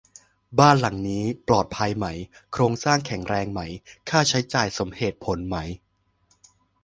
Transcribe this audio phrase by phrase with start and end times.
[0.59, 2.07] บ้านหลังนี้ ปลอดภัยไหม
[2.51, 3.61] โครงสร้างแข็งแรงไหม
[4.09, 5.57] ค่าใช้จ่ายสมเหตุผลไหม